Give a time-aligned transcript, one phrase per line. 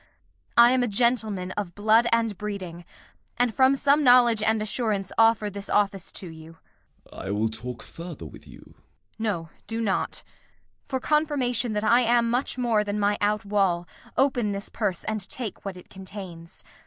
[0.57, 2.85] I am a gentleman of blood and breeding,
[3.37, 6.53] And from some knowledge and assurance offer This office to you.
[7.13, 7.21] Gent.
[7.25, 8.61] I will talk further with you.
[8.65, 8.77] Kent.
[9.19, 10.23] No, do not.
[10.87, 13.87] For confirmation that I am much more Than my out wall,
[14.17, 16.63] open this purse and take What it contains.